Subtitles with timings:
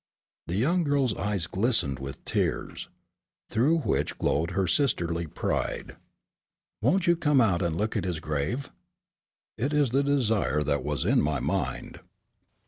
[0.47, 2.89] The young girl's eyes glistened with tears,
[3.51, 5.95] through which glowed her sisterly pride.
[6.81, 8.71] "Won't you come out and look at his grave?"
[9.59, 11.99] "It is the desire that was in my mind."